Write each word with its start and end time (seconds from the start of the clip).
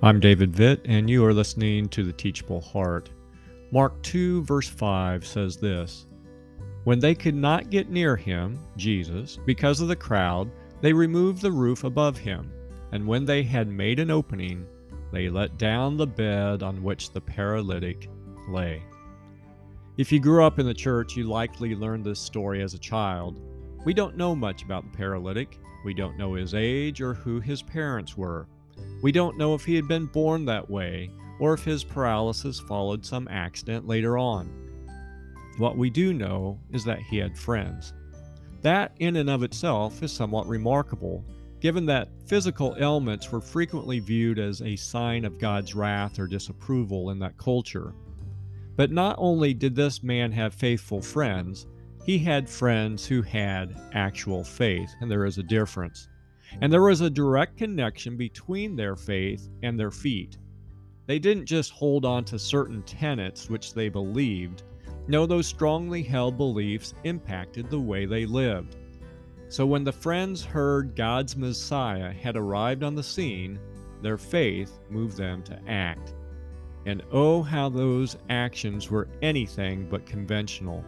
I'm 0.00 0.20
David 0.20 0.52
Vitt, 0.52 0.82
and 0.84 1.10
you 1.10 1.24
are 1.24 1.34
listening 1.34 1.88
to 1.88 2.04
The 2.04 2.12
Teachable 2.12 2.60
Heart. 2.60 3.10
Mark 3.72 4.00
2, 4.04 4.44
verse 4.44 4.68
5 4.68 5.26
says 5.26 5.56
this 5.56 6.06
When 6.84 7.00
they 7.00 7.16
could 7.16 7.34
not 7.34 7.70
get 7.70 7.90
near 7.90 8.14
him, 8.14 8.60
Jesus, 8.76 9.40
because 9.44 9.80
of 9.80 9.88
the 9.88 9.96
crowd, 9.96 10.52
they 10.80 10.92
removed 10.92 11.42
the 11.42 11.50
roof 11.50 11.82
above 11.82 12.16
him, 12.16 12.48
and 12.92 13.08
when 13.08 13.24
they 13.24 13.42
had 13.42 13.66
made 13.66 13.98
an 13.98 14.12
opening, 14.12 14.64
they 15.10 15.28
let 15.28 15.58
down 15.58 15.96
the 15.96 16.06
bed 16.06 16.62
on 16.62 16.84
which 16.84 17.10
the 17.10 17.20
paralytic 17.20 18.08
lay. 18.48 18.84
If 19.96 20.12
you 20.12 20.20
grew 20.20 20.44
up 20.44 20.60
in 20.60 20.66
the 20.66 20.72
church, 20.72 21.16
you 21.16 21.24
likely 21.24 21.74
learned 21.74 22.04
this 22.04 22.20
story 22.20 22.62
as 22.62 22.72
a 22.72 22.78
child. 22.78 23.40
We 23.84 23.94
don't 23.94 24.16
know 24.16 24.36
much 24.36 24.62
about 24.62 24.84
the 24.84 24.96
paralytic. 24.96 25.58
We 25.84 25.92
don't 25.92 26.16
know 26.16 26.34
his 26.34 26.54
age 26.54 27.00
or 27.00 27.14
who 27.14 27.40
his 27.40 27.62
parents 27.62 28.16
were. 28.16 28.46
We 29.02 29.12
don't 29.12 29.38
know 29.38 29.54
if 29.54 29.64
he 29.64 29.74
had 29.74 29.88
been 29.88 30.06
born 30.06 30.44
that 30.46 30.68
way 30.68 31.10
or 31.38 31.54
if 31.54 31.64
his 31.64 31.84
paralysis 31.84 32.58
followed 32.58 33.04
some 33.04 33.28
accident 33.28 33.86
later 33.86 34.18
on. 34.18 34.50
What 35.56 35.76
we 35.76 35.90
do 35.90 36.12
know 36.12 36.58
is 36.72 36.84
that 36.84 37.00
he 37.00 37.18
had 37.18 37.38
friends. 37.38 37.92
That, 38.62 38.92
in 38.98 39.16
and 39.16 39.30
of 39.30 39.42
itself, 39.42 40.02
is 40.02 40.12
somewhat 40.12 40.48
remarkable, 40.48 41.24
given 41.60 41.86
that 41.86 42.08
physical 42.26 42.76
ailments 42.78 43.30
were 43.30 43.40
frequently 43.40 44.00
viewed 44.00 44.38
as 44.38 44.62
a 44.62 44.76
sign 44.76 45.24
of 45.24 45.38
God's 45.38 45.74
wrath 45.74 46.18
or 46.18 46.26
disapproval 46.26 47.10
in 47.10 47.18
that 47.20 47.38
culture. 47.38 47.94
But 48.76 48.92
not 48.92 49.16
only 49.18 49.54
did 49.54 49.74
this 49.74 50.02
man 50.02 50.30
have 50.32 50.54
faithful 50.54 51.00
friends, 51.00 51.66
he 52.04 52.18
had 52.18 52.48
friends 52.48 53.06
who 53.06 53.22
had 53.22 53.76
actual 53.92 54.44
faith, 54.44 54.90
and 55.00 55.10
there 55.10 55.24
is 55.24 55.38
a 55.38 55.42
difference. 55.42 56.08
And 56.60 56.72
there 56.72 56.82
was 56.82 57.00
a 57.00 57.10
direct 57.10 57.56
connection 57.56 58.16
between 58.16 58.76
their 58.76 58.96
faith 58.96 59.48
and 59.62 59.78
their 59.78 59.90
feet. 59.90 60.38
They 61.06 61.18
didn't 61.18 61.46
just 61.46 61.72
hold 61.72 62.04
on 62.04 62.24
to 62.26 62.38
certain 62.38 62.82
tenets 62.82 63.48
which 63.48 63.74
they 63.74 63.88
believed. 63.88 64.62
No, 65.06 65.24
those 65.24 65.46
strongly 65.46 66.02
held 66.02 66.36
beliefs 66.36 66.92
impacted 67.04 67.70
the 67.70 67.80
way 67.80 68.04
they 68.04 68.26
lived. 68.26 68.76
So 69.48 69.64
when 69.64 69.84
the 69.84 69.92
friends 69.92 70.44
heard 70.44 70.94
God's 70.94 71.34
Messiah 71.34 72.12
had 72.12 72.36
arrived 72.36 72.82
on 72.82 72.94
the 72.94 73.02
scene, 73.02 73.58
their 74.02 74.18
faith 74.18 74.78
moved 74.90 75.16
them 75.16 75.42
to 75.44 75.58
act. 75.66 76.14
And 76.84 77.02
oh, 77.10 77.42
how 77.42 77.70
those 77.70 78.18
actions 78.28 78.90
were 78.90 79.08
anything 79.22 79.88
but 79.88 80.06
conventional. 80.06 80.84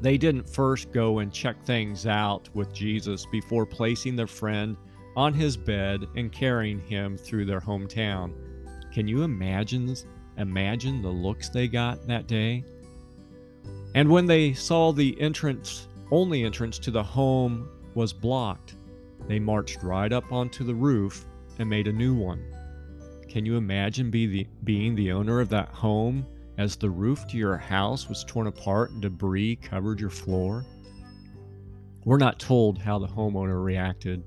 They 0.00 0.18
didn't 0.18 0.48
first 0.48 0.92
go 0.92 1.20
and 1.20 1.32
check 1.32 1.62
things 1.64 2.06
out 2.06 2.48
with 2.54 2.72
Jesus 2.72 3.26
before 3.26 3.66
placing 3.66 4.16
their 4.16 4.26
friend 4.26 4.76
on 5.16 5.32
his 5.32 5.56
bed 5.56 6.06
and 6.16 6.30
carrying 6.30 6.78
him 6.80 7.16
through 7.16 7.46
their 7.46 7.60
hometown. 7.60 8.32
Can 8.92 9.08
you 9.08 9.22
imagine 9.22 9.96
imagine 10.36 11.00
the 11.00 11.08
looks 11.08 11.48
they 11.48 11.66
got 11.66 12.06
that 12.06 12.26
day? 12.26 12.64
And 13.94 14.10
when 14.10 14.26
they 14.26 14.52
saw 14.52 14.92
the 14.92 15.18
entrance 15.20 15.88
only 16.10 16.44
entrance 16.44 16.78
to 16.80 16.90
the 16.90 17.02
home 17.02 17.68
was 17.94 18.12
blocked, 18.12 18.74
they 19.26 19.38
marched 19.38 19.82
right 19.82 20.12
up 20.12 20.30
onto 20.30 20.62
the 20.62 20.74
roof 20.74 21.26
and 21.58 21.68
made 21.68 21.88
a 21.88 21.92
new 21.92 22.14
one. 22.14 22.44
Can 23.28 23.44
you 23.46 23.56
imagine 23.56 24.10
be 24.10 24.26
the, 24.26 24.46
being 24.64 24.94
the 24.94 25.12
owner 25.12 25.40
of 25.40 25.48
that 25.48 25.70
home 25.70 26.26
as 26.58 26.76
the 26.76 26.90
roof 26.90 27.26
to 27.28 27.36
your 27.36 27.56
house 27.56 28.08
was 28.08 28.24
torn 28.24 28.46
apart 28.46 28.90
and 28.90 29.02
debris 29.02 29.56
covered 29.56 30.00
your 30.00 30.10
floor? 30.10 30.64
We're 32.04 32.18
not 32.18 32.38
told 32.38 32.78
how 32.78 32.98
the 32.98 33.06
homeowner 33.06 33.62
reacted, 33.62 34.22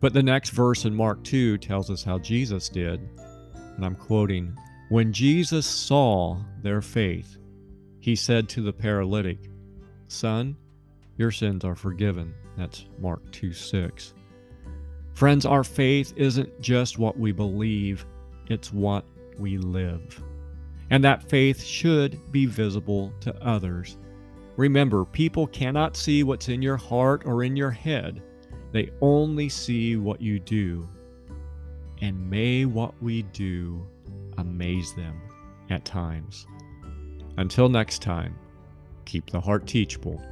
but 0.00 0.12
the 0.12 0.22
next 0.22 0.50
verse 0.50 0.84
in 0.84 0.94
Mark 0.94 1.22
2 1.24 1.58
tells 1.58 1.90
us 1.90 2.02
how 2.02 2.18
Jesus 2.18 2.68
did 2.68 3.08
and 3.78 3.86
I'm 3.86 3.94
quoting, 3.94 4.58
When 4.88 5.12
Jesus 5.12 5.64
saw 5.64 6.36
their 6.62 6.82
faith, 6.82 7.38
he 8.00 8.16
said 8.16 8.48
to 8.50 8.60
the 8.60 8.72
paralytic, 8.72 9.38
Son, 10.08 10.56
your 11.16 11.30
sins 11.30 11.64
are 11.64 11.76
forgiven. 11.76 12.34
That's 12.56 12.86
Mark 12.98 13.30
2 13.30 13.52
6. 13.52 14.14
Friends, 15.14 15.46
our 15.46 15.62
faith 15.62 16.12
isn't 16.16 16.60
just 16.60 16.98
what 16.98 17.18
we 17.18 17.30
believe, 17.30 18.04
it's 18.48 18.72
what 18.72 19.04
we 19.38 19.58
live. 19.58 20.20
And 20.90 21.04
that 21.04 21.28
faith 21.28 21.62
should 21.62 22.32
be 22.32 22.46
visible 22.46 23.12
to 23.20 23.34
others. 23.44 23.98
Remember, 24.56 25.04
people 25.04 25.46
cannot 25.46 25.96
see 25.96 26.22
what's 26.22 26.48
in 26.48 26.62
your 26.62 26.76
heart 26.76 27.22
or 27.24 27.44
in 27.44 27.56
your 27.56 27.70
head, 27.70 28.22
they 28.72 28.90
only 29.00 29.48
see 29.48 29.96
what 29.96 30.20
you 30.20 30.38
do 30.38 30.88
and 32.00 32.30
may 32.30 32.64
what 32.64 33.00
we 33.02 33.22
do 33.22 33.86
amaze 34.36 34.94
them 34.94 35.20
at 35.70 35.84
times. 35.84 36.46
Until 37.36 37.68
next 37.68 38.02
time, 38.02 38.36
keep 39.04 39.30
the 39.30 39.40
heart 39.40 39.66
teachable 39.66 40.22